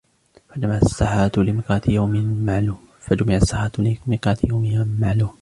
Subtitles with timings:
[0.49, 2.43] فجمع السحرة لميقات يوم
[4.99, 5.33] معلوم